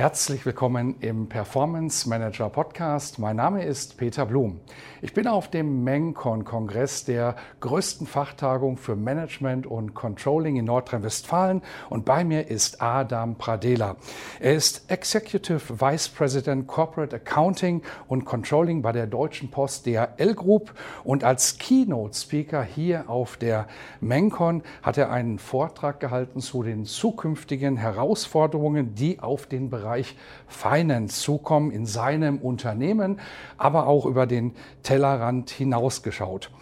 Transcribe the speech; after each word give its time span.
Herzlich 0.00 0.46
willkommen 0.46 0.94
im 1.00 1.28
Performance 1.28 2.08
Manager 2.08 2.48
Podcast. 2.48 3.18
Mein 3.18 3.36
Name 3.36 3.66
ist 3.66 3.98
Peter 3.98 4.24
Blum. 4.24 4.58
Ich 5.02 5.12
bin 5.12 5.26
auf 5.26 5.50
dem 5.50 5.84
MENCON-Kongress 5.84 7.04
der 7.04 7.36
größten 7.60 8.06
Fachtagung 8.06 8.78
für 8.78 8.96
Management 8.96 9.66
und 9.66 9.92
Controlling 9.92 10.56
in 10.56 10.64
Nordrhein-Westfalen 10.64 11.60
und 11.90 12.06
bei 12.06 12.24
mir 12.24 12.48
ist 12.48 12.80
Adam 12.80 13.36
Pradela. 13.36 13.96
Er 14.40 14.54
ist 14.54 14.90
Executive 14.90 15.78
Vice 15.78 16.08
President 16.08 16.66
Corporate 16.66 17.16
Accounting 17.16 17.82
und 18.08 18.24
Controlling 18.24 18.80
bei 18.80 18.92
der 18.92 19.06
Deutschen 19.06 19.50
Post 19.50 19.84
DHL 19.84 20.34
Group 20.34 20.72
und 21.04 21.24
als 21.24 21.58
Keynote 21.58 22.16
Speaker 22.16 22.62
hier 22.62 23.10
auf 23.10 23.36
der 23.36 23.66
MENCON 24.00 24.62
hat 24.82 24.96
er 24.96 25.10
einen 25.10 25.38
Vortrag 25.38 26.00
gehalten 26.00 26.40
zu 26.40 26.62
den 26.62 26.86
zukünftigen 26.86 27.76
Herausforderungen, 27.76 28.94
die 28.94 29.20
auf 29.20 29.44
den 29.44 29.68
Bereich 29.68 29.89
Bereich 29.90 30.14
Finance 30.46 31.20
zukommen 31.20 31.72
in 31.72 31.84
seinem 31.84 32.38
Unternehmen, 32.38 33.18
aber 33.58 33.88
auch 33.88 34.06
über 34.06 34.28
den 34.28 34.52
Tellerrand 34.84 35.50
hinausgeschaut. 35.50 36.52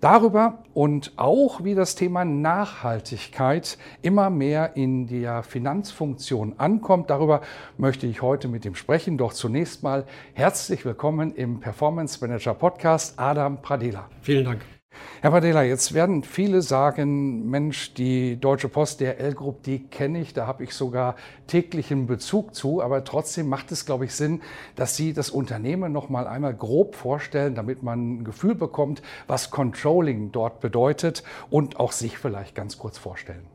Darüber 0.00 0.64
und 0.74 1.12
auch 1.14 1.62
wie 1.62 1.76
das 1.76 1.94
Thema 1.94 2.24
Nachhaltigkeit 2.24 3.78
immer 4.02 4.30
mehr 4.30 4.74
in 4.74 5.06
der 5.06 5.44
Finanzfunktion 5.44 6.54
ankommt, 6.58 7.08
darüber 7.08 7.42
möchte 7.78 8.08
ich 8.08 8.20
heute 8.20 8.48
mit 8.48 8.64
ihm 8.64 8.74
sprechen. 8.74 9.16
Doch 9.16 9.32
zunächst 9.32 9.84
mal 9.84 10.04
herzlich 10.34 10.84
willkommen 10.84 11.32
im 11.36 11.60
Performance 11.60 12.18
Manager 12.20 12.54
Podcast 12.54 13.16
Adam 13.16 13.62
Pradela. 13.62 14.08
Vielen 14.22 14.44
Dank. 14.44 14.81
Herr 15.20 15.30
Padela, 15.30 15.62
jetzt 15.62 15.94
werden 15.94 16.24
viele 16.24 16.62
sagen, 16.62 17.48
Mensch, 17.48 17.94
die 17.94 18.40
Deutsche 18.40 18.68
Post, 18.68 19.00
der 19.00 19.20
L-Group, 19.20 19.62
die 19.62 19.84
kenne 19.84 20.20
ich, 20.20 20.34
da 20.34 20.46
habe 20.46 20.64
ich 20.64 20.74
sogar 20.74 21.16
täglichen 21.46 22.06
Bezug 22.06 22.54
zu, 22.54 22.82
aber 22.82 23.04
trotzdem 23.04 23.48
macht 23.48 23.72
es, 23.72 23.86
glaube 23.86 24.04
ich, 24.04 24.14
Sinn, 24.14 24.40
dass 24.74 24.96
Sie 24.96 25.12
das 25.12 25.30
Unternehmen 25.30 25.92
noch 25.92 26.08
mal 26.08 26.26
einmal 26.26 26.54
grob 26.54 26.96
vorstellen, 26.96 27.54
damit 27.54 27.82
man 27.82 28.18
ein 28.18 28.24
Gefühl 28.24 28.54
bekommt, 28.54 29.02
was 29.26 29.50
Controlling 29.50 30.32
dort 30.32 30.60
bedeutet 30.60 31.22
und 31.50 31.78
auch 31.78 31.92
sich 31.92 32.18
vielleicht 32.18 32.54
ganz 32.54 32.78
kurz 32.78 32.98
vorstellen. 32.98 33.46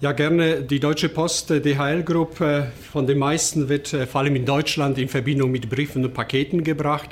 Ja, 0.00 0.12
gerne. 0.12 0.62
Die 0.62 0.80
Deutsche 0.80 1.10
Post 1.10 1.50
DHL 1.50 2.02
Group 2.04 2.40
äh, 2.40 2.62
von 2.90 3.06
den 3.06 3.18
meisten 3.18 3.68
wird 3.68 3.92
äh, 3.92 4.06
vor 4.06 4.22
allem 4.22 4.34
in 4.34 4.46
Deutschland 4.46 4.96
in 4.96 5.08
Verbindung 5.08 5.50
mit 5.50 5.68
Briefen 5.68 6.02
und 6.04 6.14
Paketen 6.14 6.64
gebracht. 6.64 7.10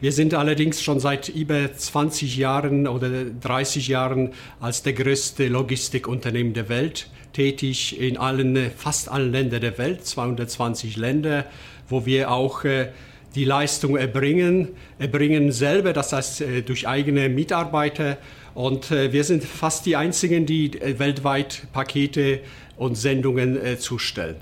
Wir 0.00 0.12
sind 0.12 0.32
allerdings 0.32 0.82
schon 0.82 0.98
seit 0.98 1.28
über 1.28 1.74
20 1.74 2.38
Jahren 2.38 2.88
oder 2.88 3.10
30 3.38 3.86
Jahren 3.88 4.30
als 4.58 4.82
der 4.82 4.94
größte 4.94 5.48
Logistikunternehmen 5.48 6.54
der 6.54 6.70
Welt 6.70 7.10
tätig 7.34 8.00
in 8.00 8.16
allen, 8.16 8.70
fast 8.74 9.10
allen 9.10 9.30
Ländern 9.30 9.60
der 9.60 9.76
Welt, 9.76 10.06
220 10.06 10.96
Länder, 10.96 11.44
wo 11.86 12.06
wir 12.06 12.30
auch 12.30 12.64
äh, 12.64 12.88
die 13.34 13.44
Leistung 13.44 13.98
erbringen, 13.98 14.68
erbringen 14.98 15.52
selber, 15.52 15.92
das 15.92 16.14
heißt 16.14 16.40
äh, 16.40 16.62
durch 16.62 16.88
eigene 16.88 17.28
Mitarbeiter. 17.28 18.16
Und 18.54 18.90
äh, 18.90 19.12
wir 19.12 19.24
sind 19.24 19.44
fast 19.44 19.84
die 19.84 19.96
einzigen, 19.96 20.46
die 20.46 20.80
weltweit 20.96 21.64
Pakete 21.74 22.40
und 22.78 22.94
Sendungen 22.96 23.58
zustellen. 23.78 24.36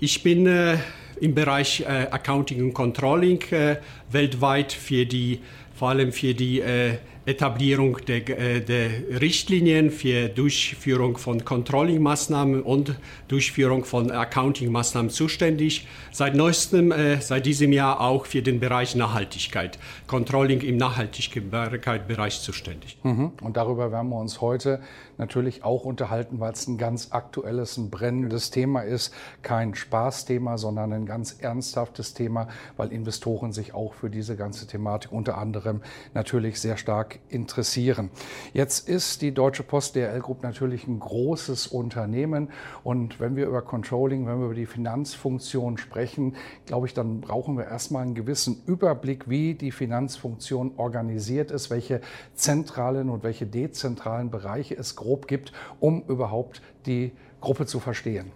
Ich 0.00 0.22
bin 0.22 0.48
im 1.20 1.34
Bereich 1.34 1.80
äh, 1.80 2.08
Accounting 2.10 2.62
und 2.62 2.74
Controlling 2.74 3.40
äh, 3.50 3.76
weltweit 4.10 4.72
für 4.72 5.06
die, 5.06 5.40
vor 5.74 5.90
allem 5.90 6.12
für 6.12 6.34
die 6.34 6.60
äh, 6.60 6.98
Etablierung 7.26 7.98
der, 8.06 8.20
der, 8.60 9.20
Richtlinien 9.20 9.90
für 9.90 10.30
Durchführung 10.30 11.18
von 11.18 11.44
Controlling-Maßnahmen 11.44 12.62
und 12.62 12.94
Durchführung 13.28 13.84
von 13.84 14.10
Accounting-Maßnahmen 14.10 15.10
zuständig. 15.10 15.86
Seit 16.10 16.34
neuestem, 16.34 16.90
seit 17.20 17.44
diesem 17.44 17.74
Jahr 17.74 18.00
auch 18.00 18.24
für 18.24 18.40
den 18.40 18.60
Bereich 18.60 18.94
Nachhaltigkeit. 18.94 19.78
Controlling 20.06 20.62
im 20.62 20.78
Nachhaltigkeitsbereich 20.78 22.40
zuständig. 22.40 22.96
Mhm. 23.02 23.32
Und 23.42 23.58
darüber 23.58 23.92
werden 23.92 24.08
wir 24.08 24.18
uns 24.18 24.40
heute 24.40 24.80
natürlich 25.18 25.64
auch 25.64 25.84
unterhalten, 25.84 26.40
weil 26.40 26.52
es 26.52 26.66
ein 26.66 26.78
ganz 26.78 27.08
aktuelles, 27.10 27.76
ein 27.76 27.90
brennendes 27.90 28.50
Thema 28.50 28.82
ist. 28.82 29.12
Kein 29.42 29.74
Spaßthema, 29.74 30.56
sondern 30.58 30.92
ein 30.92 31.06
ganz 31.06 31.36
ernsthaftes 31.40 32.14
Thema, 32.14 32.48
weil 32.76 32.92
Investoren 32.92 33.52
sich 33.52 33.74
auch 33.74 33.94
für 33.94 34.10
diese 34.10 34.36
ganze 34.36 34.66
Thematik 34.66 35.12
unter 35.12 35.36
anderem 35.36 35.82
natürlich 36.14 36.60
sehr 36.60 36.76
stark 36.76 37.18
interessieren. 37.28 38.10
Jetzt 38.52 38.88
ist 38.88 39.22
die 39.22 39.32
Deutsche 39.32 39.62
Post 39.62 39.96
DRL 39.96 40.20
Group 40.20 40.42
natürlich 40.42 40.86
ein 40.86 41.00
großes 41.00 41.66
Unternehmen 41.66 42.50
und 42.84 43.20
wenn 43.20 43.36
wir 43.36 43.46
über 43.46 43.62
Controlling, 43.62 44.26
wenn 44.26 44.38
wir 44.38 44.46
über 44.46 44.54
die 44.54 44.66
Finanzfunktion 44.66 45.78
sprechen, 45.78 46.36
glaube 46.66 46.86
ich, 46.86 46.94
dann 46.94 47.20
brauchen 47.20 47.56
wir 47.56 47.66
erstmal 47.66 48.02
einen 48.02 48.14
gewissen 48.14 48.62
Überblick, 48.66 49.28
wie 49.28 49.54
die 49.54 49.72
Finanzfunktion 49.72 50.72
organisiert 50.76 51.50
ist, 51.50 51.70
welche 51.70 52.00
zentralen 52.34 53.10
und 53.10 53.22
welche 53.22 53.46
dezentralen 53.46 54.30
Bereiche 54.30 54.76
es 54.76 54.96
grob 55.08 55.26
gibt, 55.26 55.52
um 55.80 56.02
überhaupt 56.06 56.60
die 56.84 57.12
Gruppe 57.40 57.64
zu 57.64 57.80
verstehen. 57.80 58.30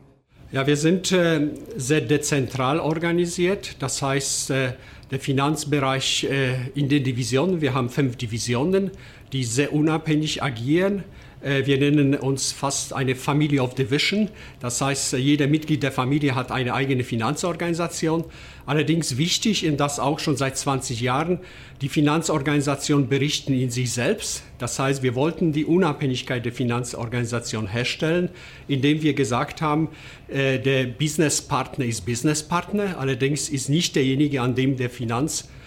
Ja, 0.52 0.66
wir 0.66 0.76
sind 0.76 1.12
äh, 1.12 1.48
sehr 1.76 2.02
dezentral 2.02 2.78
organisiert. 2.78 3.76
Das 3.82 4.02
heißt, 4.02 4.50
äh, 4.50 4.72
der 5.10 5.20
Finanzbereich 5.20 6.24
äh, 6.24 6.68
in 6.74 6.88
den 6.88 7.04
Divisionen, 7.04 7.60
wir 7.60 7.74
haben 7.74 7.90
fünf 7.90 8.16
Divisionen, 8.16 8.90
die 9.32 9.44
sehr 9.44 9.72
unabhängig 9.72 10.42
agieren. 10.42 11.04
Äh, 11.42 11.66
wir 11.66 11.78
nennen 11.78 12.14
uns 12.14 12.52
fast 12.52 12.92
eine 12.92 13.14
Family 13.14 13.58
of 13.58 13.74
Division. 13.74 14.28
Das 14.60 14.80
heißt, 14.80 15.14
jeder 15.14 15.46
Mitglied 15.46 15.82
der 15.82 15.92
Familie 15.92 16.34
hat 16.34 16.50
eine 16.50 16.74
eigene 16.74 17.04
Finanzorganisation. 17.04 18.24
Allerdings 18.64 19.16
wichtig, 19.16 19.66
und 19.66 19.78
das 19.78 19.98
auch 19.98 20.20
schon 20.20 20.36
seit 20.36 20.56
20 20.56 21.00
Jahren, 21.00 21.40
die 21.80 21.88
Finanzorganisationen 21.88 23.08
berichten 23.08 23.54
in 23.54 23.70
sich 23.70 23.92
selbst. 23.92 24.44
Das 24.58 24.78
heißt, 24.78 25.02
wir 25.02 25.16
wollten 25.16 25.52
die 25.52 25.64
Unabhängigkeit 25.64 26.44
der 26.44 26.52
Finanzorganisation 26.52 27.66
herstellen, 27.66 28.28
indem 28.68 29.02
wir 29.02 29.14
gesagt 29.14 29.60
haben, 29.62 29.88
äh, 30.28 30.60
der 30.60 30.84
Businesspartner 30.86 31.84
ist 31.84 32.06
Businesspartner, 32.06 32.98
allerdings 32.98 33.48
ist 33.48 33.68
nicht 33.68 33.96
derjenige, 33.96 34.40
an 34.40 34.54
dem 34.54 34.76
der 34.76 34.90
Finanz 34.90 35.42
äh, 35.42 35.61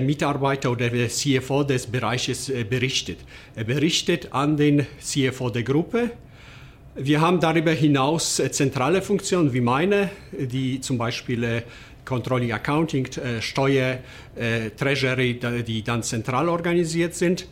Mitarbeiter 0.00 0.70
oder 0.70 0.90
der 0.90 1.08
CFO 1.08 1.64
des 1.64 1.86
Bereiches 1.86 2.48
äh, 2.48 2.64
berichtet. 2.64 3.18
Er 3.54 3.64
berichtet 3.64 4.32
an 4.32 4.56
den 4.56 4.86
CFO 5.00 5.50
der 5.50 5.62
Gruppe. 5.62 6.10
Wir 6.94 7.20
haben 7.20 7.40
darüber 7.40 7.72
hinaus 7.72 8.38
äh, 8.38 8.50
zentrale 8.50 9.02
Funktionen 9.02 9.52
wie 9.52 9.60
meine, 9.60 10.10
die 10.32 10.80
zum 10.80 10.98
Beispiel 10.98 11.62
Controlling 12.04 12.52
Accounting, 12.52 13.06
Steuer, 13.40 13.98
Treasury, 14.76 15.38
die 15.64 15.82
dann 15.82 16.02
zentral 16.02 16.48
organisiert 16.48 17.14
sind. 17.14 17.46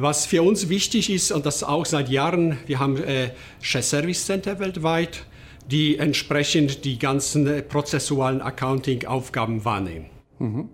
Was 0.00 0.26
für 0.26 0.42
uns 0.42 0.68
wichtig 0.68 1.10
ist, 1.10 1.32
und 1.32 1.44
das 1.44 1.64
auch 1.64 1.84
seit 1.84 2.08
Jahren, 2.08 2.56
wir 2.66 2.78
haben 2.78 3.02
äh, 3.02 3.30
Share 3.60 3.82
Service 3.82 4.24
Center 4.24 4.60
weltweit, 4.60 5.26
die 5.68 5.98
entsprechend 5.98 6.84
die 6.84 7.00
ganzen 7.00 7.64
prozessualen 7.68 8.40
Accounting-Aufgaben 8.40 9.64
wahrnehmen. 9.64 10.06
Mhm. 10.38 10.68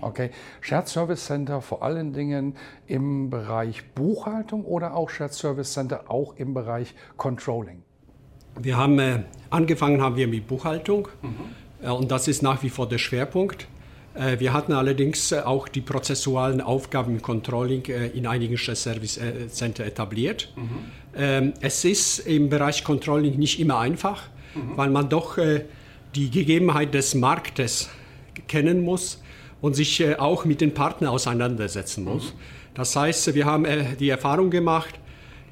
Okay, 0.00 0.30
Shared 0.60 0.88
Service 0.88 1.24
Center 1.24 1.62
vor 1.62 1.82
allen 1.82 2.12
Dingen 2.12 2.54
im 2.86 3.30
Bereich 3.30 3.82
Buchhaltung 3.94 4.64
oder 4.64 4.94
auch 4.94 5.08
Shared 5.08 5.32
Service 5.32 5.72
Center 5.72 6.10
auch 6.10 6.34
im 6.36 6.52
Bereich 6.52 6.94
Controlling? 7.16 7.82
Wir 8.58 8.76
haben 8.76 8.98
äh, 8.98 9.20
angefangen 9.50 10.02
haben 10.02 10.16
wir 10.16 10.28
mit 10.28 10.46
Buchhaltung 10.46 11.08
mhm. 11.22 11.86
äh, 11.86 11.90
und 11.90 12.10
das 12.10 12.28
ist 12.28 12.42
nach 12.42 12.62
wie 12.62 12.70
vor 12.70 12.88
der 12.88 12.98
Schwerpunkt. 12.98 13.68
Äh, 14.14 14.38
wir 14.38 14.52
hatten 14.52 14.72
allerdings 14.72 15.32
äh, 15.32 15.40
auch 15.40 15.68
die 15.68 15.80
prozessualen 15.80 16.60
Aufgaben 16.60 17.14
im 17.14 17.22
Controlling 17.22 17.84
äh, 17.86 18.08
in 18.08 18.26
einigen 18.26 18.58
Shared 18.58 18.78
Service 18.78 19.16
äh, 19.16 19.48
Center 19.48 19.84
etabliert. 19.84 20.52
Mhm. 20.56 20.68
Ähm, 21.16 21.54
es 21.60 21.84
ist 21.86 22.18
im 22.20 22.50
Bereich 22.50 22.84
Controlling 22.84 23.38
nicht 23.38 23.60
immer 23.60 23.78
einfach, 23.78 24.24
mhm. 24.54 24.76
weil 24.76 24.90
man 24.90 25.08
doch 25.08 25.38
die 26.14 26.30
Gegebenheit 26.30 26.94
des 26.94 27.14
Marktes 27.14 27.88
kennen 28.48 28.82
muss 28.82 29.22
und 29.66 29.74
sich 29.74 30.00
äh, 30.00 30.14
auch 30.14 30.44
mit 30.44 30.60
den 30.60 30.72
Partnern 30.74 31.10
auseinandersetzen 31.10 32.04
muss. 32.04 32.34
Das 32.74 32.94
heißt, 32.94 33.34
wir 33.34 33.46
haben 33.46 33.64
äh, 33.64 33.96
die 33.98 34.08
Erfahrung 34.08 34.48
gemacht, 34.50 34.94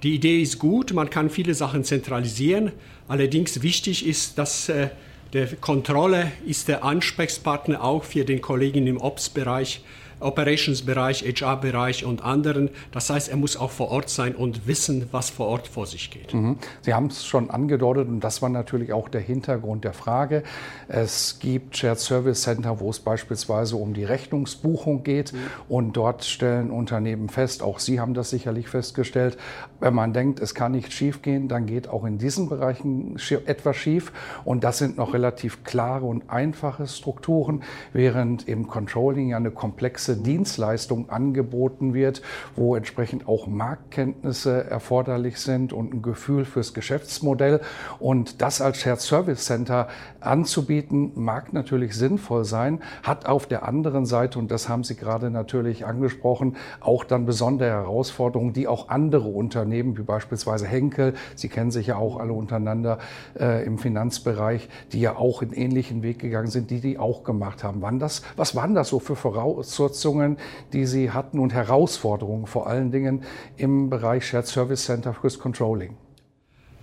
Die 0.05 0.15
Idee 0.15 0.43
ist 0.43 0.59
gut, 0.59 0.93
man 0.93 1.09
kann 1.09 1.31
viele 1.31 1.55
Sachen 1.55 1.83
zentralisieren. 1.83 2.73
Allerdings 3.09 3.63
wichtig 3.63 4.07
ist, 4.07 4.37
dass 4.37 4.69
äh, 4.69 4.91
der 5.33 5.47
Kontrolle 5.57 6.31
ist 6.47 6.69
der 6.69 6.85
Ansprechpartner 6.85 7.83
auch 7.83 8.05
für 8.05 8.25
den 8.25 8.43
Kollegen 8.43 8.87
im 8.87 8.99
Ops-Bereich 8.99 9.83
Operations-Bereich, 10.25 11.23
HR-Bereich 11.23 12.05
und 12.05 12.25
anderen. 12.25 12.71
Das 12.93 13.11
heißt, 13.11 13.29
er 13.29 13.37
muss 13.37 13.57
auch 13.57 13.71
vor 13.71 13.91
Ort 13.91 14.09
sein 14.09 14.35
und 14.35 14.67
wissen, 14.67 15.09
was 15.13 15.31
vor 15.31 15.47
Ort 15.47 15.69
vor 15.69 15.87
sich 15.87 16.11
geht. 16.11 16.35
Mhm. 16.35 16.57
Sie 16.83 16.95
haben 16.95 17.07
es 17.07 17.25
schon 17.25 17.51
angedeutet 17.51 18.09
und 18.09 18.21
das 18.21 18.43
war 18.43 18.49
natürlich 18.49 18.93
auch 18.93 19.09
der 19.09 19.21
Hintergrund 19.21 19.85
der 19.85 19.93
Frage. 19.93 20.43
Es 20.89 21.39
gibt 21.39 21.77
Shared 21.77 21.99
Service 21.99 22.43
Center, 22.43 22.81
wo 22.81 22.91
es 22.91 22.99
beispielsweise 22.99 23.77
um 23.77 23.95
die 23.95 24.05
Rechnungsbuchung 24.05 25.05
geht 25.05 25.33
mhm. 25.33 25.39
und 25.69 25.93
dort 25.97 26.25
stellen 26.25 26.71
Unternehmen 26.71 27.29
fest, 27.29 27.63
auch 27.63 27.79
Sie 27.79 28.01
haben 28.01 28.15
das 28.15 28.31
sicherlich 28.31 28.69
festgestellt, 28.69 29.37
wenn 29.81 29.95
man 29.95 30.13
denkt, 30.13 30.41
es 30.41 30.55
kann 30.55 30.73
nicht 30.73 30.93
schiefgehen, 30.93 31.49
dann 31.49 31.67
geht 31.67 31.89
auch 31.89 32.05
in 32.05 32.19
diesen 32.19 32.49
Bereichen 32.49 33.17
etwas 33.47 33.77
schief 33.77 34.13
und 34.45 34.65
das 34.65 34.79
sind 34.79 34.97
noch 34.97 35.13
relativ 35.15 35.65
klare 35.65 36.07
und 36.07 36.31
einfache 36.31 36.87
Strukturen, 36.87 37.63
während 37.93 38.49
im 38.49 38.67
Controlling 38.67 39.29
ja 39.29 39.37
eine 39.37 39.51
komplexe 39.51 40.14
Dienstleistung 40.17 41.11
angeboten 41.11 41.95
wird, 41.95 42.23
wo 42.57 42.77
entsprechend 42.77 43.29
auch 43.29 43.47
Marktkenntnisse 43.47 44.65
erforderlich 44.65 45.39
sind 45.39 45.73
und 45.73 45.95
ein 45.95 46.03
Gefühl 46.03 46.45
fürs 46.45 46.75
Geschäftsmodell. 46.75 47.61
Und 47.99 48.43
das 48.43 48.61
als 48.61 48.79
Shared 48.79 49.01
Service 49.01 49.45
Center 49.45 49.89
anzubieten, 50.21 51.13
mag 51.15 51.53
natürlich 51.53 51.95
sinnvoll 51.95 52.45
sein, 52.45 52.81
hat 53.03 53.27
auf 53.27 53.47
der 53.47 53.67
anderen 53.67 54.07
Seite, 54.07 54.39
und 54.39 54.51
das 54.51 54.69
haben 54.69 54.85
Sie 54.85 54.97
gerade 54.97 55.31
natürlich 55.31 55.87
angesprochen, 55.87 56.57
auch 56.81 57.05
dann 57.05 57.27
besondere 57.27 57.71
Herausforderungen, 57.71 58.53
die 58.53 58.69
auch 58.69 58.89
andere 58.89 59.29
Unternehmen, 59.29 59.97
wie 59.99 60.03
beispielsweise 60.03 60.67
Henkel, 60.67 61.15
Sie 61.37 61.49
kennen 61.49 61.71
sich 61.71 61.89
ja 61.89 61.97
auch 61.97 62.19
alle 62.19 62.33
untereinander 62.33 62.99
äh, 63.39 63.65
im 63.65 63.79
Finanzbereich, 63.79 64.69
die 64.93 65.01
ja 65.01 65.17
auch 65.17 65.43
in 65.43 65.53
ähnlichen 65.53 66.03
Weg 66.03 66.19
gegangen 66.19 66.49
sind, 66.49 66.71
die 66.71 66.81
die 66.81 66.99
auch 66.99 67.25
gemacht 67.25 67.65
haben. 67.65 67.83
Wann 67.83 67.99
das, 67.99 68.23
was 68.37 68.55
waren 68.55 68.75
das 68.75 68.89
so 68.89 68.99
für 68.99 69.17
Voraussetzungen? 69.17 69.94
Voraussetzungen, 69.95 70.37
die 70.73 70.87
Sie 70.87 71.11
hatten 71.11 71.39
und 71.39 71.53
Herausforderungen 71.53 72.47
vor 72.47 72.67
allen 72.67 72.91
Dingen 72.91 73.23
im 73.57 73.91
Bereich 73.91 74.27
Shared 74.27 74.47
Service 74.47 74.85
Center 74.85 75.15
fürs 75.15 75.39
Controlling? 75.39 75.97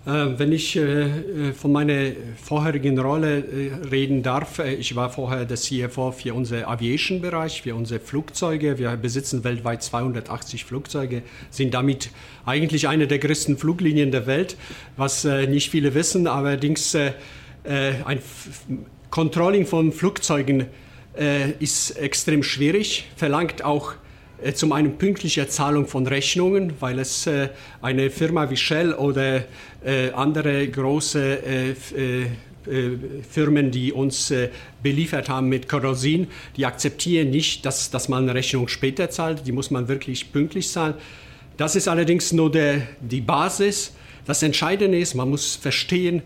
Äh, 0.06 0.40
wenn 0.40 0.52
ich 0.52 0.76
äh, 0.78 1.52
von 1.54 1.72
meiner 1.72 2.14
vorherigen 2.42 2.98
Rolle 2.98 3.40
äh, 3.40 3.88
reden 3.92 4.24
darf, 4.24 4.60
ich 4.60 4.96
war 4.96 5.10
vorher 5.10 5.46
der 5.46 5.58
CFO 5.58 6.12
für 6.12 6.34
unseren 6.34 6.64
Aviation-Bereich, 6.64 7.62
für 7.62 7.76
unsere 7.76 8.00
Flugzeuge. 8.00 8.80
Wir 8.80 8.96
besitzen 8.98 9.44
weltweit 9.44 9.84
280 9.84 10.66
Flugzeuge, 10.66 11.22
sind 11.52 11.74
damit 11.74 12.10
eigentlich 12.46 12.88
eine 12.88 13.08
der 13.08 13.20
größten 13.20 13.58
Fluglinien 13.58 14.12
der 14.12 14.26
Welt, 14.26 14.58
was 14.98 15.24
nicht 15.24 15.70
viele 15.70 15.94
wissen. 15.94 16.26
Allerdings 16.26 16.96
ein 16.96 18.20
Controlling 19.12 19.68
von 19.68 19.92
Flugzeugen 19.92 20.62
äh, 20.62 20.66
ist 21.60 21.92
extrem 21.98 22.42
schwierig, 22.42 23.06
verlangt 23.18 23.66
auch 23.66 23.96
äh, 24.42 24.54
zum 24.54 24.72
einen 24.72 24.98
pünktliche 24.98 25.48
Zahlung 25.48 25.88
von 25.88 26.08
Rechnungen, 26.08 26.74
weil 26.80 27.00
es 27.00 27.28
äh, 27.28 27.50
eine 27.82 28.10
Firma 28.10 28.50
wie 28.50 28.58
Shell 28.58 28.94
oder 28.94 29.44
äh, 29.84 30.12
andere 30.12 30.68
große 30.68 31.44
äh, 31.46 31.72
äh, 31.72 32.26
Firmen, 33.28 33.72
die 33.72 33.92
uns 33.92 34.32
beliefert 34.84 35.30
haben 35.30 35.50
mit 35.50 35.68
Kerosin, 35.68 36.28
die 36.56 36.68
akzeptieren 36.68 37.32
nicht, 37.32 37.66
dass, 37.66 37.90
dass 37.90 38.08
man 38.08 38.22
eine 38.22 38.36
Rechnung 38.36 38.68
später 38.68 39.10
zahlt. 39.10 39.48
Die 39.48 39.52
muss 39.52 39.72
man 39.72 39.88
wirklich 39.88 40.32
pünktlich 40.32 40.70
zahlen. 40.70 40.94
Das 41.58 41.76
ist 41.76 41.88
allerdings 41.88 42.32
nur 42.34 42.52
der, 42.52 42.84
die 43.00 43.22
Basis. 43.22 43.94
Das 44.28 44.44
Entscheidende 44.44 45.00
ist, 45.00 45.16
man 45.16 45.32
muss 45.32 45.56
verstehen, 45.56 46.22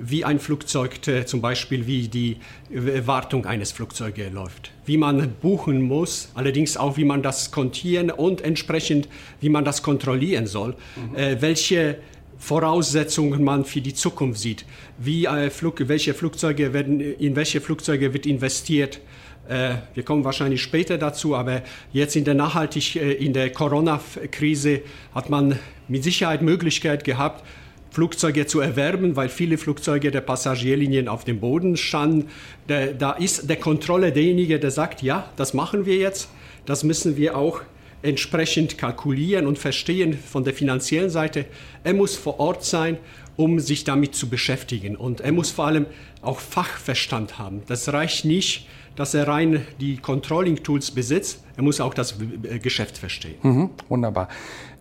wie 0.00 0.24
ein 0.24 0.38
Flugzeug, 0.38 1.06
äh, 1.06 1.26
zum 1.26 1.40
Beispiel 1.40 1.86
wie 1.86 2.08
die 2.08 2.38
Wartung 2.70 3.46
eines 3.46 3.70
Flugzeuges 3.72 4.32
läuft, 4.32 4.72
wie 4.86 4.96
man 4.96 5.34
buchen 5.42 5.82
muss, 5.82 6.30
allerdings 6.34 6.76
auch 6.76 6.96
wie 6.96 7.04
man 7.04 7.22
das 7.22 7.50
kontieren 7.50 8.10
und 8.10 8.40
entsprechend 8.40 9.08
wie 9.40 9.50
man 9.50 9.64
das 9.64 9.82
kontrollieren 9.82 10.46
soll, 10.46 10.74
mhm. 10.96 11.16
äh, 11.16 11.42
welche 11.42 11.98
Voraussetzungen 12.38 13.44
man 13.44 13.66
für 13.66 13.82
die 13.82 13.92
Zukunft 13.92 14.40
sieht, 14.40 14.64
wie 14.98 15.26
äh, 15.26 15.50
Flug, 15.50 15.86
welche 15.88 16.14
Flugzeuge 16.14 16.72
werden, 16.72 17.00
in 17.00 17.36
welche 17.36 17.60
Flugzeuge 17.60 18.14
wird 18.14 18.24
investiert. 18.24 19.00
Äh, 19.46 19.74
wir 19.92 20.04
kommen 20.04 20.24
wahrscheinlich 20.24 20.62
später 20.62 20.96
dazu, 20.96 21.36
aber 21.36 21.62
jetzt 21.92 22.16
in 22.16 22.24
der 22.24 22.34
Nachhaltig, 22.34 22.96
äh, 22.96 23.12
in 23.12 23.34
der 23.34 23.50
Corona-Krise 23.52 24.80
hat 25.14 25.28
man 25.28 25.58
mit 25.86 26.02
Sicherheit 26.02 26.40
Möglichkeit 26.40 27.04
gehabt, 27.04 27.44
Flugzeuge 27.90 28.46
zu 28.46 28.60
erwerben, 28.60 29.16
weil 29.16 29.28
viele 29.28 29.58
Flugzeuge 29.58 30.10
der 30.10 30.20
Passagierlinien 30.20 31.08
auf 31.08 31.24
dem 31.24 31.40
Boden 31.40 31.76
standen. 31.76 32.28
Da, 32.66 32.86
da 32.86 33.12
ist 33.12 33.48
der 33.48 33.56
Kontrolle 33.56 34.12
derjenige, 34.12 34.58
der 34.60 34.70
sagt, 34.70 35.02
ja, 35.02 35.30
das 35.36 35.54
machen 35.54 35.86
wir 35.86 35.96
jetzt. 35.96 36.28
Das 36.66 36.84
müssen 36.84 37.16
wir 37.16 37.36
auch 37.36 37.62
entsprechend 38.02 38.78
kalkulieren 38.78 39.46
und 39.46 39.58
verstehen 39.58 40.16
von 40.18 40.44
der 40.44 40.54
finanziellen 40.54 41.10
Seite. 41.10 41.46
Er 41.84 41.94
muss 41.94 42.16
vor 42.16 42.40
Ort 42.40 42.64
sein, 42.64 42.98
um 43.36 43.58
sich 43.58 43.84
damit 43.84 44.14
zu 44.14 44.28
beschäftigen. 44.28 44.96
Und 44.96 45.20
er 45.20 45.32
muss 45.32 45.50
vor 45.50 45.66
allem 45.66 45.86
auch 46.22 46.38
Fachverstand 46.38 47.38
haben. 47.38 47.62
Das 47.66 47.92
reicht 47.92 48.24
nicht, 48.24 48.66
dass 48.96 49.14
er 49.14 49.28
rein 49.28 49.66
die 49.80 49.96
Controlling-Tools 49.96 50.90
besitzt. 50.90 51.42
Er 51.56 51.62
muss 51.62 51.80
auch 51.80 51.94
das 51.94 52.16
Geschäft 52.62 52.98
verstehen. 52.98 53.36
Mhm, 53.42 53.70
wunderbar. 53.88 54.28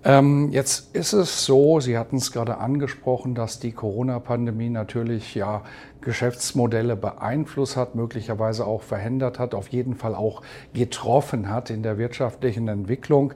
Ähm, 0.03 0.49
jetzt 0.51 0.95
ist 0.95 1.11
es 1.11 1.45
so, 1.45 1.81
Sie 1.81 1.97
hatten 1.97 2.17
es 2.17 2.31
gerade 2.31 2.57
angesprochen, 2.59 3.35
dass 3.35 3.59
die 3.59 3.73
Corona-Pandemie 3.73 4.69
natürlich 4.69 5.35
ja 5.35 5.63
Geschäftsmodelle 6.01 6.95
beeinflusst 6.95 7.75
hat, 7.75 7.95
möglicherweise 7.95 8.65
auch 8.65 8.81
verhindert 8.81 9.39
hat, 9.39 9.53
auf 9.53 9.67
jeden 9.69 9.95
Fall 9.95 10.15
auch 10.15 10.41
getroffen 10.73 11.49
hat 11.49 11.69
in 11.69 11.83
der 11.83 11.97
wirtschaftlichen 11.97 12.67
Entwicklung. 12.67 13.33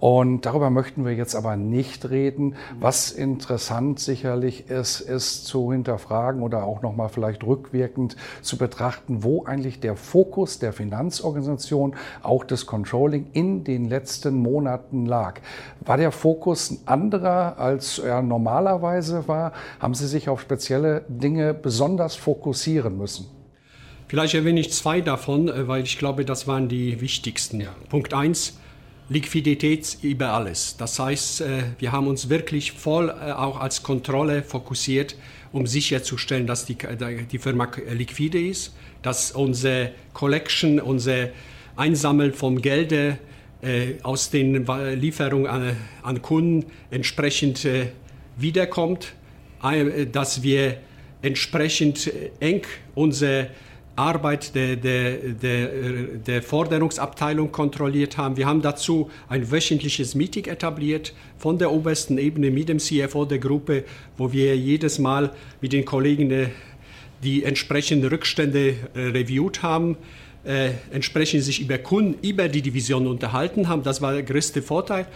Und 0.00 0.46
darüber 0.46 0.70
möchten 0.70 1.04
wir 1.04 1.14
jetzt 1.14 1.34
aber 1.34 1.56
nicht 1.56 2.08
reden. 2.08 2.56
Was 2.80 3.12
interessant 3.12 4.00
sicherlich 4.00 4.70
ist, 4.70 5.00
ist 5.00 5.46
zu 5.46 5.72
hinterfragen 5.72 6.42
oder 6.42 6.64
auch 6.64 6.82
nochmal 6.82 7.08
vielleicht 7.08 7.44
rückwirkend 7.44 8.16
zu 8.40 8.56
betrachten, 8.56 9.22
wo 9.22 9.44
eigentlich 9.44 9.80
der 9.80 9.96
Fokus 9.96 10.58
der 10.58 10.72
Finanzorganisation, 10.72 11.96
auch 12.22 12.44
des 12.44 12.66
Controlling 12.66 13.26
in 13.32 13.64
den 13.64 13.88
letzten 13.88 14.34
Monaten 14.34 15.06
lag. 15.06 15.40
War 15.84 15.96
der 15.96 16.12
Fokus 16.12 16.70
ein 16.70 16.78
anderer, 16.86 17.58
als 17.58 17.98
er 17.98 18.22
normalerweise 18.22 19.28
war? 19.28 19.52
Haben 19.80 19.94
Sie 19.94 20.06
sich 20.06 20.28
auf 20.28 20.40
spezielle 20.40 21.04
Dinge 21.08 21.52
besonders 21.54 22.05
fokussieren 22.14 22.96
müssen? 22.96 23.26
Vielleicht 24.08 24.34
erwähne 24.34 24.60
ich 24.60 24.72
zwei 24.72 25.00
davon, 25.00 25.48
äh, 25.48 25.66
weil 25.66 25.82
ich 25.82 25.98
glaube, 25.98 26.24
das 26.24 26.46
waren 26.46 26.68
die 26.68 27.00
wichtigsten. 27.00 27.60
Ja. 27.60 27.74
Punkt 27.88 28.14
eins: 28.14 28.58
Liquidität 29.08 29.98
über 30.02 30.32
alles. 30.32 30.76
Das 30.76 30.98
heißt, 30.98 31.40
äh, 31.40 31.62
wir 31.78 31.92
haben 31.92 32.06
uns 32.06 32.28
wirklich 32.28 32.72
voll 32.72 33.08
äh, 33.08 33.32
auch 33.32 33.58
als 33.58 33.82
Kontrolle 33.82 34.42
fokussiert, 34.42 35.16
um 35.52 35.66
sicherzustellen, 35.66 36.46
dass 36.46 36.66
die, 36.66 36.76
die 37.30 37.38
Firma 37.38 37.68
liquide 37.92 38.40
ist, 38.40 38.74
dass 39.02 39.32
unsere 39.32 39.92
Collection, 40.12 40.80
unser 40.80 41.30
Einsammeln 41.76 42.32
vom 42.32 42.60
Gelde 42.60 43.18
aus 44.02 44.28
den 44.30 44.66
Lieferungen 45.00 45.46
an, 45.46 45.76
an 46.02 46.20
Kunden 46.20 46.66
entsprechend 46.90 47.66
wiederkommt, 48.36 49.14
dass 50.12 50.42
wir 50.42 50.76
entsprechend 51.26 52.10
eng 52.40 52.62
unsere 52.94 53.48
Arbeit 53.96 54.54
der, 54.54 54.76
der, 54.76 55.16
der, 55.42 55.68
der 56.26 56.42
Forderungsabteilung 56.42 57.50
kontrolliert 57.50 58.18
haben. 58.18 58.36
Wir 58.36 58.46
haben 58.46 58.60
dazu 58.60 59.10
ein 59.28 59.50
wöchentliches 59.50 60.14
Meeting 60.14 60.44
etabliert 60.44 61.14
von 61.38 61.58
der 61.58 61.72
obersten 61.72 62.18
Ebene 62.18 62.50
mit 62.50 62.68
dem 62.68 62.78
CFO 62.78 63.24
der 63.24 63.38
Gruppe, 63.38 63.84
wo 64.18 64.32
wir 64.32 64.56
jedes 64.56 64.98
Mal 64.98 65.32
mit 65.62 65.72
den 65.72 65.86
Kollegen 65.86 66.30
äh, 66.30 66.48
die 67.24 67.44
entsprechenden 67.44 68.10
Rückstände 68.10 68.74
äh, 68.94 69.00
reviewt 69.00 69.62
haben, 69.62 69.96
äh, 70.44 70.72
entsprechend 70.92 71.42
sich 71.42 71.60
über 71.62 71.78
Kunden, 71.78 72.16
über 72.22 72.48
die 72.48 72.60
Division 72.60 73.06
unterhalten 73.06 73.66
haben. 73.66 73.82
Das 73.82 74.02
war 74.02 74.12
der 74.12 74.22
größte 74.22 74.60
Vorteil. 74.60 75.06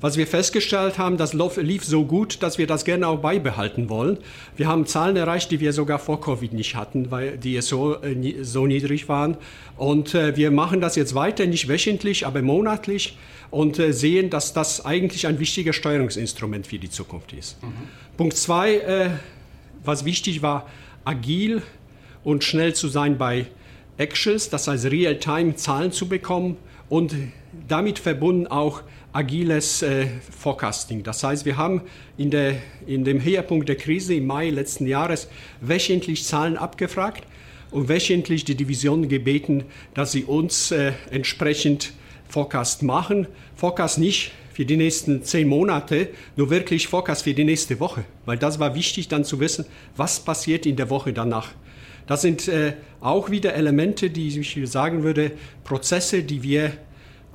Was 0.00 0.16
wir 0.16 0.28
festgestellt 0.28 0.96
haben, 0.96 1.16
das 1.16 1.34
lief 1.34 1.84
so 1.84 2.04
gut, 2.04 2.40
dass 2.42 2.56
wir 2.56 2.68
das 2.68 2.84
gerne 2.84 3.08
auch 3.08 3.18
beibehalten 3.18 3.88
wollen. 3.88 4.18
Wir 4.56 4.68
haben 4.68 4.86
Zahlen 4.86 5.16
erreicht, 5.16 5.50
die 5.50 5.58
wir 5.58 5.72
sogar 5.72 5.98
vor 5.98 6.20
Covid 6.20 6.52
nicht 6.52 6.76
hatten, 6.76 7.10
weil 7.10 7.36
die 7.36 7.60
so, 7.62 8.00
äh, 8.00 8.44
so 8.44 8.66
niedrig 8.66 9.08
waren. 9.08 9.36
Und 9.76 10.14
äh, 10.14 10.36
wir 10.36 10.52
machen 10.52 10.80
das 10.80 10.94
jetzt 10.94 11.16
weiter, 11.16 11.46
nicht 11.46 11.68
wöchentlich, 11.68 12.26
aber 12.26 12.42
monatlich 12.42 13.18
und 13.50 13.80
äh, 13.80 13.92
sehen, 13.92 14.30
dass 14.30 14.52
das 14.52 14.84
eigentlich 14.84 15.26
ein 15.26 15.40
wichtiger 15.40 15.72
Steuerungsinstrument 15.72 16.68
für 16.68 16.78
die 16.78 16.90
Zukunft 16.90 17.32
ist. 17.32 17.60
Mhm. 17.62 17.72
Punkt 18.16 18.36
zwei, 18.36 19.10
was 19.84 20.04
wichtig 20.04 20.42
war, 20.42 20.66
agil 21.04 21.62
und 22.24 22.42
schnell 22.42 22.74
zu 22.74 22.88
sein 22.88 23.16
bei 23.16 23.46
Actions, 23.96 24.50
das 24.50 24.66
heißt 24.66 24.86
Real-Time 24.86 25.54
Zahlen 25.54 25.92
zu 25.92 26.08
bekommen 26.08 26.56
und 26.88 27.14
damit 27.68 27.98
verbunden 27.98 28.46
auch 28.46 28.82
agiles 29.12 29.82
äh, 29.82 30.06
Forecasting. 30.38 31.02
Das 31.02 31.22
heißt, 31.22 31.44
wir 31.44 31.56
haben 31.56 31.82
in, 32.16 32.30
der, 32.30 32.56
in 32.86 33.04
dem 33.04 33.22
Höhepunkt 33.22 33.68
der 33.68 33.76
Krise 33.76 34.14
im 34.14 34.26
Mai 34.26 34.50
letzten 34.50 34.86
Jahres 34.86 35.28
wöchentlich 35.60 36.24
Zahlen 36.24 36.56
abgefragt 36.56 37.24
und 37.70 37.88
wöchentlich 37.88 38.44
die 38.44 38.54
Divisionen 38.54 39.08
gebeten, 39.08 39.64
dass 39.94 40.12
sie 40.12 40.24
uns 40.24 40.70
äh, 40.70 40.92
entsprechend 41.10 41.92
Forecast 42.28 42.82
machen. 42.82 43.26
Forecast 43.56 43.98
nicht 43.98 44.32
für 44.52 44.64
die 44.64 44.76
nächsten 44.76 45.22
zehn 45.22 45.48
Monate, 45.48 46.08
nur 46.36 46.50
wirklich 46.50 46.88
Forecast 46.88 47.24
für 47.24 47.34
die 47.34 47.44
nächste 47.44 47.80
Woche, 47.80 48.04
weil 48.26 48.36
das 48.36 48.58
war 48.58 48.74
wichtig 48.74 49.08
dann 49.08 49.24
zu 49.24 49.40
wissen, 49.40 49.64
was 49.96 50.20
passiert 50.20 50.66
in 50.66 50.76
der 50.76 50.90
Woche 50.90 51.12
danach. 51.12 51.52
Das 52.06 52.22
sind 52.22 52.48
äh, 52.48 52.72
auch 53.00 53.30
wieder 53.30 53.54
Elemente, 53.54 54.10
die 54.10 54.28
ich 54.28 54.70
sagen 54.70 55.02
würde, 55.02 55.32
Prozesse, 55.62 56.22
die 56.22 56.42
wir 56.42 56.72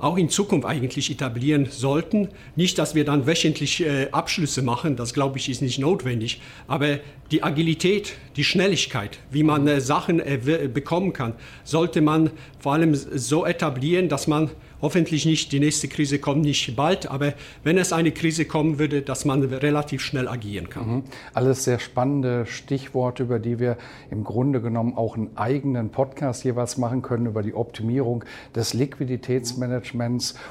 auch 0.04 0.18
in 0.18 0.28
Zukunft 0.28 0.66
eigentlich 0.66 1.10
etablieren 1.10 1.66
sollten. 1.70 2.28
Nicht, 2.56 2.78
dass 2.78 2.94
wir 2.94 3.04
dann 3.04 3.26
wöchentlich 3.26 3.84
äh, 3.84 4.08
Abschlüsse 4.12 4.60
machen, 4.60 4.96
das 4.96 5.14
glaube 5.14 5.38
ich 5.38 5.48
ist 5.48 5.62
nicht 5.62 5.78
notwendig, 5.78 6.42
aber 6.68 6.98
die 7.30 7.42
Agilität, 7.42 8.12
die 8.36 8.44
Schnelligkeit, 8.44 9.18
wie 9.30 9.42
man 9.42 9.66
äh, 9.66 9.80
Sachen 9.80 10.20
äh, 10.20 10.68
bekommen 10.72 11.14
kann, 11.14 11.32
sollte 11.64 12.02
man 12.02 12.30
vor 12.58 12.74
allem 12.74 12.94
so 12.94 13.46
etablieren, 13.46 14.10
dass 14.10 14.26
man 14.26 14.50
hoffentlich 14.82 15.24
nicht, 15.24 15.50
die 15.52 15.60
nächste 15.60 15.88
Krise 15.88 16.18
kommt 16.18 16.42
nicht 16.42 16.76
bald, 16.76 17.10
aber 17.10 17.32
wenn 17.62 17.78
es 17.78 17.94
eine 17.94 18.12
Krise 18.12 18.44
kommen 18.44 18.78
würde, 18.78 19.00
dass 19.00 19.24
man 19.24 19.42
relativ 19.42 20.02
schnell 20.02 20.28
agieren 20.28 20.68
kann. 20.68 20.86
Mhm. 20.86 21.02
Alles 21.32 21.64
sehr 21.64 21.78
spannende 21.78 22.44
Stichworte, 22.44 23.22
über 23.22 23.38
die 23.38 23.58
wir 23.58 23.78
im 24.10 24.24
Grunde 24.24 24.60
genommen 24.60 24.94
auch 24.94 25.16
einen 25.16 25.34
eigenen 25.36 25.88
Podcast 25.88 26.44
jeweils 26.44 26.76
machen 26.76 27.00
können, 27.00 27.24
über 27.24 27.42
die 27.42 27.54
Optimierung 27.54 28.24
des 28.54 28.74
Liquiditätsmanagements 28.74 29.93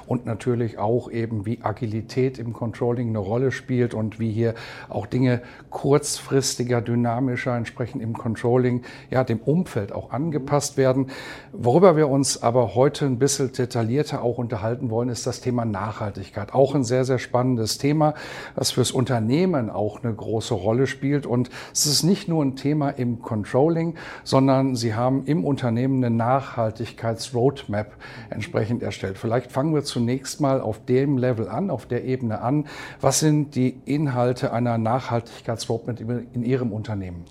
und 0.08 0.26
natürlich 0.26 0.78
auch 0.78 1.12
eben, 1.12 1.46
wie 1.46 1.60
Agilität 1.62 2.40
im 2.40 2.54
Controlling 2.54 3.10
eine 3.10 3.20
Rolle 3.20 3.52
spielt 3.52 3.94
und 3.94 4.20
wie 4.20 4.32
hier 4.32 4.54
auch 4.90 5.06
Dinge 5.06 5.42
kurzfristiger, 5.70 6.82
dynamischer 6.82 7.56
entsprechend 7.56 8.02
im 8.02 8.14
Controlling, 8.14 8.84
ja, 9.10 9.24
dem 9.24 9.40
Umfeld 9.40 9.92
auch 9.92 10.12
angepasst 10.12 10.78
werden. 10.78 11.08
Worüber 11.52 11.96
wir 11.96 12.10
uns 12.10 12.42
aber 12.42 12.76
heute 12.76 13.06
ein 13.06 13.20
bisschen 13.20 13.52
detaillierter 13.52 14.24
auch 14.24 14.38
unterhalten 14.38 14.90
wollen, 14.90 15.10
ist 15.10 15.28
das 15.28 15.42
Thema 15.42 15.66
Nachhaltigkeit. 15.66 16.54
Auch 16.54 16.76
ein 16.76 16.84
sehr, 16.84 17.06
sehr 17.06 17.20
spannendes 17.20 17.78
Thema, 17.78 18.14
das 18.56 18.72
fürs 18.72 18.92
Unternehmen 18.92 19.70
auch 19.70 20.04
eine 20.04 20.14
große 20.14 20.54
Rolle 20.54 20.88
spielt. 20.88 21.26
Und 21.26 21.50
es 21.72 21.86
ist 21.86 22.04
nicht 22.04 22.28
nur 22.28 22.44
ein 22.44 22.56
Thema 22.56 22.90
im 22.90 23.20
Controlling, 23.22 23.96
sondern 24.24 24.76
Sie 24.76 24.94
haben 24.94 25.26
im 25.26 25.44
Unternehmen 25.46 26.04
eine 26.04 26.16
Nachhaltigkeitsroadmap 26.16 27.94
entsprechend 28.30 28.84
erstellt. 28.84 29.18
Vielleicht 29.24 29.54
fangen 29.54 29.74
wir 29.74 29.86
zunächst 29.86 30.42
mal 30.42 30.60
auf 30.60 30.84
dem 30.84 31.18
Level 31.18 31.48
an, 31.48 31.70
auf 31.70 31.86
der 31.86 32.04
Ebene 32.04 32.42
an. 32.42 32.68
Was 33.00 33.22
sind 33.22 33.56
die 33.56 33.74
Inhalte 33.86 34.52
einer 34.52 34.78
Nachhaltigkeitsroadmap 34.78 36.02
in 36.34 36.44
Ihrem 36.44 36.74
Unternehmen? 36.74 37.24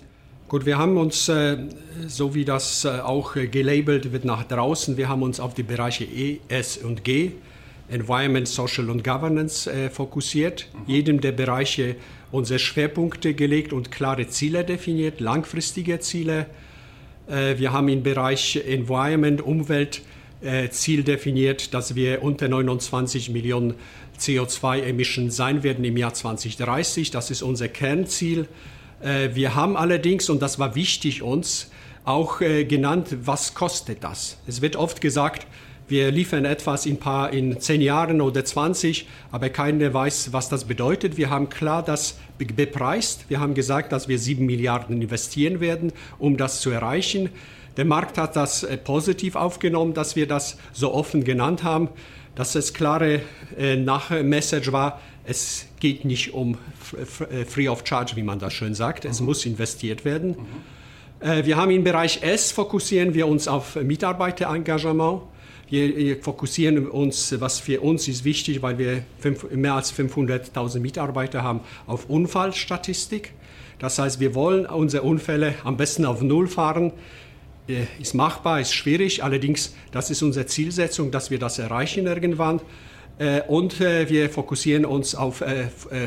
Gut, 0.49 0.65
wir 0.65 0.79
haben 0.79 0.97
uns, 0.97 1.29
äh, 1.29 1.59
so 2.07 2.35
wie 2.35 2.47
das 2.47 2.87
äh, 2.87 3.01
auch 3.01 3.35
gelabelt 3.35 4.11
wird 4.11 4.25
nach 4.25 4.45
draußen, 4.45 4.97
wir 4.97 5.11
haben 5.11 5.23
uns 5.23 5.39
auf 5.39 5.53
die 5.53 5.65
Bereiche 5.65 6.05
E, 6.05 6.41
S 6.49 6.79
und 6.79 7.05
G, 7.05 7.33
Environment, 7.91 8.49
Social 8.49 8.89
und 8.89 9.05
Governance, 9.05 9.71
äh, 9.71 9.91
fokussiert. 9.91 10.69
Mhm. 10.73 10.79
Jedem 10.91 11.21
der 11.21 11.33
Bereiche 11.33 11.97
unsere 12.31 12.59
Schwerpunkte 12.59 13.35
gelegt 13.35 13.75
und 13.75 13.91
klare 13.91 14.29
Ziele 14.29 14.65
definiert, 14.65 15.21
langfristige 15.21 16.01
Ziele. 16.01 16.47
Wir 17.29 17.73
haben 17.73 17.89
im 17.89 18.03
Bereich 18.03 18.61
Environment, 18.67 19.41
Umwelt, 19.41 20.03
Ziel 20.71 21.05
definiert, 21.05 21.73
dass 21.75 21.95
wir 21.95 22.23
unter 22.23 22.49
29 22.49 23.31
Millionen 23.31 23.75
CO2-Emissionen 24.19 25.31
sein 25.31 25.63
werden 25.63 25.85
im 25.85 25.97
Jahr 25.97 26.15
2030. 26.15 27.11
Das 27.11 27.31
ist 27.31 27.43
unser 27.43 27.69
Kernziel. 27.69 28.49
Äh, 29.03 29.31
wir 29.35 29.55
haben 29.55 29.77
allerdings, 29.77 30.31
und 30.31 30.43
das 30.43 30.59
war 30.59 30.75
wichtig 30.75 31.23
uns, 31.23 31.71
auch 32.05 32.41
äh, 32.41 32.65
genannt, 32.65 33.09
was 33.25 33.55
kostet 33.55 34.03
das? 34.03 34.39
Es 34.47 34.61
wird 34.61 34.77
oft 34.77 35.01
gesagt, 35.01 35.47
wir 35.89 36.11
liefern 36.11 36.45
etwas 36.45 36.87
in, 36.87 36.97
paar, 36.99 37.33
in 37.33 37.61
zehn 37.61 37.83
Jahren 37.83 38.21
oder 38.21 38.45
20, 38.45 39.07
aber 39.31 39.51
keiner 39.51 39.93
weiß, 39.93 40.33
was 40.33 40.49
das 40.49 40.65
bedeutet. 40.65 41.17
Wir 41.17 41.29
haben 41.29 41.51
klar 41.51 41.85
das 41.85 42.17
bepreist. 42.39 43.27
Wir 43.29 43.41
haben 43.41 43.55
gesagt, 43.55 43.93
dass 43.93 44.09
wir 44.09 44.19
sieben 44.19 44.47
Milliarden 44.47 45.03
investieren 45.03 45.61
werden, 45.61 45.93
um 46.19 46.37
das 46.37 46.61
zu 46.61 46.71
erreichen. 46.71 47.29
Der 47.77 47.85
Markt 47.87 48.19
hat 48.19 48.37
das 48.37 48.65
äh, 48.65 48.77
positiv 48.77 49.35
aufgenommen, 49.35 49.95
dass 49.95 50.17
wir 50.17 50.27
das 50.27 50.59
so 50.73 50.93
offen 50.93 51.25
genannt 51.25 51.63
haben, 51.63 51.89
dass 52.35 52.55
es 52.55 52.75
klare 52.75 53.21
äh, 53.59 53.77
Nachmessage 53.77 54.73
war, 54.73 55.01
es 55.25 55.67
geht 55.81 56.05
nicht 56.05 56.35
um 56.35 56.59
äh, 57.31 57.45
Free 57.45 57.69
of 57.69 57.83
Charge, 57.85 58.17
wie 58.17 58.23
man 58.23 58.39
das 58.39 58.53
schön 58.53 58.75
sagt. 58.75 59.05
Es 59.05 59.21
mhm. 59.21 59.27
muss 59.27 59.47
investiert 59.47 60.05
werden. 60.05 60.31
Mhm. 60.31 60.83
Wir 61.45 61.57
haben 61.57 61.71
im 61.71 61.85
Bereich 61.85 62.25
S 62.25 62.51
fokussieren 62.51 63.15
wir 63.15 63.29
uns 63.29 63.47
auf 63.47 63.77
Mitarbeiterengagement. 63.77 65.23
Wir 65.71 66.21
fokussieren 66.21 66.89
uns, 66.89 67.33
was 67.39 67.61
für 67.61 67.81
uns 67.81 68.09
ist 68.09 68.25
wichtig, 68.25 68.61
weil 68.61 68.77
wir 68.77 69.05
fünf, 69.21 69.49
mehr 69.53 69.75
als 69.75 69.95
500.000 69.95 70.81
Mitarbeiter 70.81 71.45
haben, 71.45 71.61
auf 71.87 72.11
Unfallstatistik. 72.11 73.35
Das 73.79 74.01
heißt, 74.01 74.19
wir 74.19 74.35
wollen 74.35 74.67
unsere 74.67 75.05
Unfälle 75.05 75.55
am 75.63 75.77
besten 75.77 76.07
auf 76.07 76.23
Null 76.23 76.49
fahren. 76.49 76.93
Äh, 77.69 77.85
ist 78.01 78.15
machbar, 78.15 78.61
ist 78.61 78.75
schwierig, 78.75 79.23
allerdings 79.23 79.75
das 79.93 80.11
ist 80.11 80.23
unsere 80.23 80.47
Zielsetzung, 80.47 81.13
dass 81.13 81.31
wir 81.31 81.39
das 81.39 81.59
erreichen 81.59 82.07
irgendwann. 82.07 82.61
Äh, 83.19 83.43
und 83.43 83.81
äh, 83.81 84.09
wir 84.09 84.31
fokussieren 84.31 84.85
uns 84.85 85.15
auf 85.15 85.45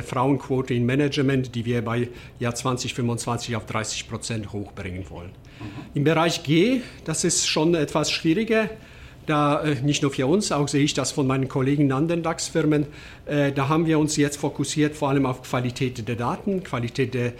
Frauenquote 0.05 0.74
im 0.74 0.85
Management, 0.85 1.55
die 1.55 1.65
wir 1.65 1.83
bei 1.83 2.09
Jahr 2.39 2.55
2025 2.55 3.55
auf 3.55 3.65
30 3.65 4.09
Prozent 4.09 4.51
hochbringen 4.51 5.09
wollen. 5.09 5.29
Mhm. 5.29 5.65
Im 5.93 6.03
Bereich 6.03 6.43
G, 6.43 6.81
das 7.05 7.24
ist 7.24 7.47
schon 7.47 7.74
etwas 7.75 8.12
schwieriger. 8.12 8.69
Da 9.25 9.63
nicht 9.84 10.01
nur 10.01 10.12
für 10.12 10.27
uns, 10.27 10.51
auch 10.51 10.67
sehe 10.67 10.84
ich 10.84 10.94
das 10.94 11.12
von 11.12 11.25
meinen 11.25 11.48
Kollegen 11.48 11.84
in 11.84 11.91
anderen 11.91 12.24
DAX-Firmen. 12.24 12.86
Da 13.25 13.70
haben 13.70 13.88
wir 13.88 13.98
uns 13.98 14.17
jetzt 14.17 14.38
fokussiert 14.38 14.96
vor 14.96 15.10
allem 15.10 15.25
auf 15.25 15.41
Qualität 15.41 16.08
der 16.08 16.15
Daten, 16.15 16.63
Qualität 16.63 17.13
der, 17.13 17.34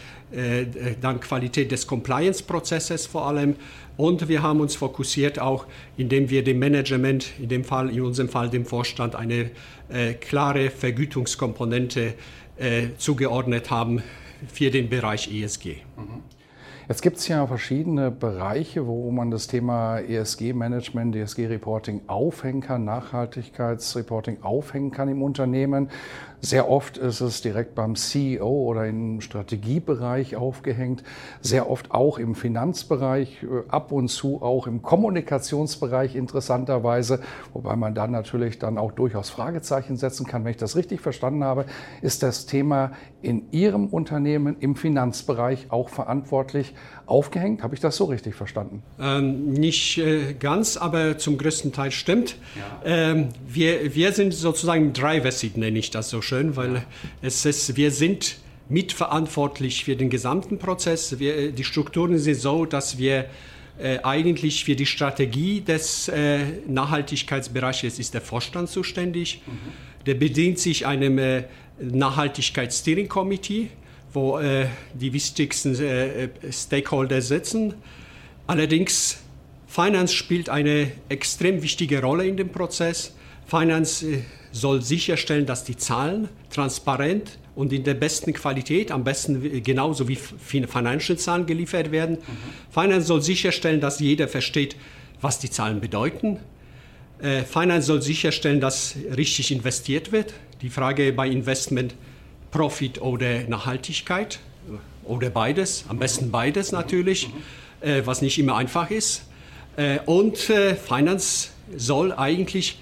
dann 1.00 1.20
Qualität 1.20 1.72
des 1.72 1.86
Compliance-Prozesses 1.86 3.06
vor 3.06 3.28
allem 3.28 3.56
und 3.98 4.28
wir 4.28 4.42
haben 4.42 4.60
uns 4.60 4.76
fokussiert 4.76 5.40
auch, 5.40 5.66
indem 5.98 6.30
wir 6.30 6.44
dem 6.44 6.60
Management, 6.60 7.32
in 7.40 7.50
dem 7.50 7.64
Fall, 7.64 7.90
in 7.90 8.02
unserem 8.02 8.30
Fall 8.30 8.50
dem 8.50 8.66
Vorstand, 8.66 9.16
eine 9.16 9.52
äh, 9.90 10.14
klare 10.14 10.70
Vergütungskomponente 10.70 12.14
äh, 12.58 12.88
zugeordnet 12.98 13.70
haben 13.72 14.04
für 14.52 14.70
den 14.70 14.90
Bereich 14.90 15.34
ESG. 15.34 15.78
Mhm. 15.98 16.35
Jetzt 16.88 17.02
gibt 17.02 17.18
es 17.18 17.28
ja 17.28 17.48
verschiedene 17.48 18.12
Bereiche, 18.12 18.86
wo 18.86 19.10
man 19.10 19.32
das 19.32 19.48
Thema 19.48 19.98
ESG-Management, 19.98 21.16
ESG-Reporting 21.16 22.02
aufhängen 22.06 22.62
kann, 22.62 22.86
Nachhaltigkeitsreporting 22.86 24.44
aufhängen 24.44 24.92
kann 24.92 25.10
im 25.10 25.24
Unternehmen. 25.24 25.90
Sehr 26.42 26.70
oft 26.70 26.98
ist 26.98 27.22
es 27.22 27.42
direkt 27.42 27.74
beim 27.74 27.96
CEO 27.96 28.48
oder 28.48 28.86
im 28.86 29.20
Strategiebereich 29.20 30.36
aufgehängt, 30.36 31.04
sehr 31.42 31.72
oft 31.72 31.90
auch 31.90 32.20
im 32.20 32.36
Finanzbereich, 32.36 33.42
äh, 33.42 33.68
ab 33.68 33.92
und 33.92 34.10
zu 34.10 34.44
auch 34.44 34.68
im 34.68 34.84
Kommunikationsbereich 34.84 36.16
interessanterweise, 36.16 37.22
wobei 37.54 37.76
man 37.76 37.96
dann 37.96 38.12
natürlich 38.12 38.60
dann 38.60 38.78
auch 38.78 38.92
durchaus 38.92 39.32
Fragezeichen 39.32 39.98
setzen 39.98 40.28
kann. 40.28 40.44
Wenn 40.44 40.52
ich 40.52 40.58
das 40.58 40.76
richtig 40.76 41.02
verstanden 41.02 41.44
habe, 41.44 41.66
ist 42.04 42.22
das 42.22 42.46
Thema 42.46 42.92
in 43.24 43.52
Ihrem 43.52 43.88
Unternehmen 43.88 44.58
im 44.60 44.76
Finanzbereich 44.76 45.72
auch 45.72 45.90
verantwortlich 45.90 46.75
aufgehängt. 47.06 47.64
Habe 47.64 47.76
ich 47.76 47.82
das 47.82 47.96
so 47.96 48.06
richtig 48.06 48.36
verstanden? 48.36 48.84
Ähm, 49.00 49.52
nicht 49.54 49.98
äh, 49.98 50.34
ganz, 50.34 50.78
aber 50.78 51.18
zum 51.18 51.38
größten 51.38 51.72
Teil 51.72 51.92
stimmt. 51.92 52.36
Ja. 52.56 53.12
Ähm, 53.12 53.30
wir, 53.48 53.96
wir 53.96 54.12
sind 54.12 54.34
sozusagen 54.34 54.94
Seat, 54.96 55.58
nenne 55.58 55.78
ich 55.78 55.92
das 55.92 56.10
so 56.10 56.22
schön, 56.22 56.56
weil 56.56 56.76
ja. 56.76 56.84
es 57.22 57.46
ist, 57.46 57.78
wir 57.78 57.92
sind 57.92 58.38
mitverantwortlich 58.70 59.86
für 59.86 59.96
den 59.96 60.10
gesamten 60.10 60.58
Prozess. 60.58 61.20
Wir, 61.20 61.52
die 61.52 61.64
Strukturen 61.64 62.18
sind 62.18 62.36
so, 62.36 62.66
dass 62.66 62.98
wir 62.98 63.26
äh, 63.78 64.00
eigentlich 64.04 64.66
für 64.66 64.76
die 64.76 64.86
Strategie 64.86 65.62
des 65.62 66.08
äh, 66.08 66.40
Nachhaltigkeitsbereiches 66.68 68.00
ist 68.00 68.14
der 68.14 68.22
Vorstand 68.22 68.70
zuständig. 68.70 69.42
Mhm. 69.46 70.04
Der 70.06 70.16
bedient 70.16 70.60
sich 70.60 70.86
einem 70.86 71.20
äh, 71.20 71.44
Nachhaltigkeits-Steering 71.80 73.10
Committee 73.10 73.70
wo 74.16 74.40
äh, 74.40 74.68
die 74.94 75.14
wichtigsten 75.14 75.76
äh, 75.76 76.30
Stakeholder 76.52 77.22
sitzen. 77.22 77.74
Allerdings, 78.48 79.18
Finance 79.68 80.14
spielt 80.14 80.50
eine 80.50 80.92
extrem 81.10 81.62
wichtige 81.62 82.02
Rolle 82.02 82.26
in 82.26 82.38
dem 82.38 82.50
Prozess. 82.50 83.14
Finance 83.46 84.06
äh, 84.08 84.22
soll 84.52 84.82
sicherstellen, 84.82 85.46
dass 85.46 85.66
die 85.66 85.76
Zahlen 85.76 86.30
transparent 86.50 87.38
und 87.56 87.74
in 87.74 87.84
der 87.84 87.94
besten 87.94 88.34
Qualität, 88.34 88.92
am 88.92 89.04
besten 89.04 89.64
genauso 89.64 90.08
wie 90.08 90.16
Financial 90.16 91.18
Zahlen 91.18 91.46
geliefert 91.46 91.92
werden. 91.92 92.18
Mhm. 92.18 92.72
Finance 92.72 93.08
soll 93.08 93.22
sicherstellen, 93.22 93.82
dass 93.82 94.00
jeder 94.00 94.28
versteht, 94.28 94.76
was 95.22 95.40
die 95.40 95.50
Zahlen 95.50 95.82
bedeuten. 95.82 96.40
Äh, 97.20 97.44
Finance 97.44 97.88
soll 97.88 98.02
sicherstellen, 98.02 98.60
dass 98.60 98.96
richtig 99.16 99.52
investiert 99.52 100.12
wird. 100.12 100.34
Die 100.62 100.70
Frage 100.70 101.12
bei 101.14 101.28
Investment, 101.28 101.96
Profit 102.52 103.02
oder 103.02 103.44
Nachhaltigkeit 103.48 104.40
oder 105.04 105.30
beides, 105.30 105.86
am 105.88 106.00
besten 106.00 106.32
beides 106.32 106.72
natürlich, 106.72 107.30
äh, 107.82 108.02
was 108.06 108.22
nicht 108.22 108.38
immer 108.40 108.56
einfach 108.56 108.90
ist. 108.90 109.24
Äh, 109.78 110.00
und 110.06 110.50
äh, 110.50 110.76
Finance 110.76 111.50
soll 111.76 112.14
eigentlich 112.14 112.80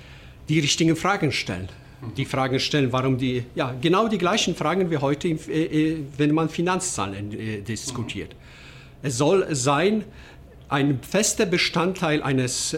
die 0.49 0.59
richtigen 0.59 0.95
Fragen 0.95 1.31
stellen. 1.31 1.69
Die 2.17 2.25
Fragen 2.25 2.59
stellen, 2.59 2.91
warum 2.91 3.17
die, 3.17 3.45
ja, 3.55 3.73
genau 3.79 4.07
die 4.07 4.17
gleichen 4.17 4.55
Fragen 4.55 4.91
wie 4.91 4.97
heute, 4.97 5.29
äh, 5.29 5.31
äh, 5.31 6.03
wenn 6.17 6.33
man 6.33 6.49
Finanzzahlen 6.49 7.31
äh, 7.31 7.61
diskutiert. 7.61 8.35
Es 9.01 9.17
soll 9.17 9.53
sein, 9.55 10.03
ein 10.69 10.99
fester 11.01 11.45
Bestandteil 11.45 12.23
eines 12.23 12.75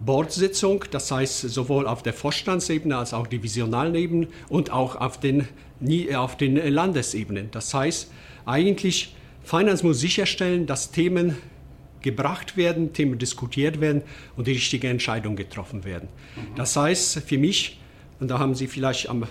Boardsitzung, 0.00 0.84
das 0.90 1.10
heißt 1.10 1.40
sowohl 1.40 1.86
auf 1.86 2.02
der 2.02 2.12
Vorstandsebene 2.12 2.96
als 2.96 3.14
auch 3.14 3.26
divisionalen 3.26 3.94
Ebene 3.94 4.28
und 4.48 4.70
auch 4.70 4.96
auf 4.96 5.18
den, 5.18 5.48
auf 6.14 6.36
den 6.36 6.56
Landesebenen. 6.56 7.50
Das 7.50 7.72
heißt, 7.72 8.10
eigentlich, 8.44 9.14
Finance 9.42 9.86
muss 9.86 10.00
sicherstellen, 10.00 10.66
dass 10.66 10.90
Themen 10.90 11.36
gebracht 12.02 12.56
werden, 12.56 12.92
Themen 12.92 13.18
diskutiert 13.18 13.80
werden 13.80 14.02
und 14.36 14.46
die 14.46 14.52
richtige 14.52 14.88
Entscheidung 14.88 15.34
getroffen 15.34 15.84
werden. 15.84 16.08
Mhm. 16.36 16.54
Das 16.56 16.76
heißt, 16.76 17.20
für 17.20 17.38
mich, 17.38 17.80
und 18.20 18.30
da 18.30 18.38
haben 18.38 18.54
Sie 18.54 18.66
vielleicht 18.66 19.08
am, 19.08 19.24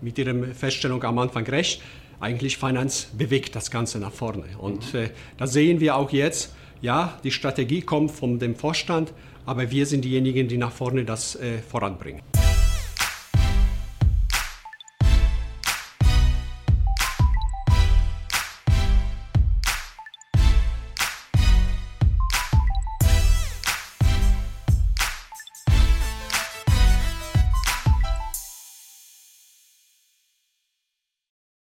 mit 0.00 0.16
Ihrer 0.18 0.54
Feststellung 0.54 1.02
am 1.02 1.18
Anfang 1.18 1.44
recht, 1.46 1.82
eigentlich 2.20 2.56
Finance 2.56 3.08
bewegt 3.16 3.54
das 3.56 3.70
Ganze 3.70 3.98
nach 3.98 4.12
vorne. 4.12 4.44
Und 4.58 4.94
mhm. 4.94 5.00
äh, 5.00 5.10
da 5.36 5.46
sehen 5.46 5.80
wir 5.80 5.96
auch 5.96 6.12
jetzt, 6.12 6.54
ja, 6.80 7.18
die 7.24 7.30
Strategie 7.30 7.82
kommt 7.82 8.10
von 8.10 8.38
dem 8.38 8.54
Vorstand, 8.54 9.12
aber 9.46 9.70
wir 9.70 9.86
sind 9.86 10.04
diejenigen, 10.04 10.48
die 10.48 10.58
nach 10.58 10.72
vorne 10.72 11.04
das 11.04 11.36
äh, 11.36 11.58
voranbringen. 11.58 12.22